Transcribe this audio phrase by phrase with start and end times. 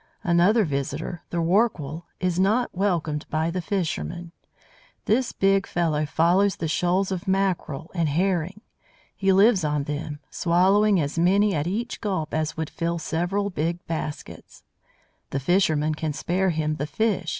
[0.23, 4.31] Another visitor, the Rorqual, is not welcomed by the fishermen.
[5.05, 8.61] This big fellow follows the shoals of Mackerel and Herring.
[9.15, 13.85] He lives on them, swallowing as many at each gulp as would fill several big
[13.85, 14.63] baskets.
[15.29, 17.29] The fishermen can spare him the fish.